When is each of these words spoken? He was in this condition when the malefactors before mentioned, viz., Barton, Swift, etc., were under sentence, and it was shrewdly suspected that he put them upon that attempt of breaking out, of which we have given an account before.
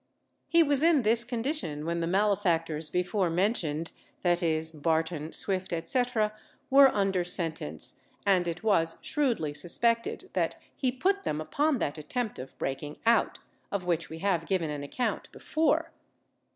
He 0.49 0.63
was 0.63 0.81
in 0.81 1.03
this 1.03 1.23
condition 1.23 1.85
when 1.85 1.99
the 1.99 2.07
malefactors 2.07 2.89
before 2.89 3.29
mentioned, 3.29 3.91
viz., 4.23 4.71
Barton, 4.71 5.31
Swift, 5.31 5.71
etc., 5.71 6.33
were 6.71 6.87
under 6.87 7.23
sentence, 7.23 7.99
and 8.25 8.47
it 8.47 8.63
was 8.63 8.97
shrewdly 9.03 9.53
suspected 9.53 10.31
that 10.33 10.57
he 10.75 10.91
put 10.91 11.23
them 11.23 11.39
upon 11.39 11.77
that 11.77 11.99
attempt 11.99 12.39
of 12.39 12.57
breaking 12.57 12.97
out, 13.05 13.37
of 13.71 13.85
which 13.85 14.09
we 14.09 14.17
have 14.17 14.47
given 14.47 14.71
an 14.71 14.81
account 14.81 15.31
before. 15.31 15.91